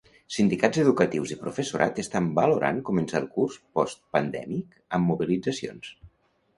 Sindicats 0.35 0.79
educatius 0.83 1.33
i 1.35 1.37
professorat 1.41 2.01
estan 2.05 2.31
valorant 2.41 2.81
començar 2.89 3.23
el 3.23 3.31
curs 3.37 3.61
postpandèmic 3.79 4.77
amb 4.99 5.11
mobilitzacions. 5.15 5.97